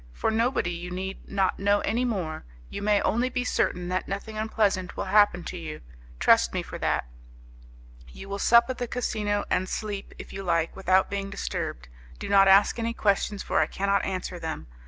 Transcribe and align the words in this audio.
'For 0.13 0.31
nobody. 0.31 0.71
You 0.71 0.89
need 0.89 1.29
not 1.29 1.59
know 1.59 1.81
any 1.81 2.05
more: 2.05 2.43
you 2.71 2.81
may 2.81 3.03
only 3.03 3.29
be 3.29 3.43
certain 3.43 3.87
that 3.89 4.07
nothing 4.07 4.35
unpleasant 4.35 4.97
will 4.97 5.03
happen 5.05 5.43
to 5.43 5.57
you; 5.59 5.81
trust 6.19 6.53
me 6.55 6.63
for 6.63 6.79
that. 6.79 7.05
You 8.07 8.27
will 8.27 8.39
sup 8.39 8.65
at 8.71 8.79
the 8.79 8.87
casino, 8.87 9.45
and 9.51 9.69
sleep, 9.69 10.15
if 10.17 10.33
you 10.33 10.41
like, 10.41 10.75
without 10.75 11.11
being 11.11 11.29
disturbed. 11.29 11.87
Do 12.17 12.27
not 12.29 12.47
ask 12.47 12.79
any 12.79 12.95
questions, 12.95 13.43
for 13.43 13.59
I 13.59 13.67
cannot 13.67 14.03
answer 14.03 14.39
them. 14.39 14.65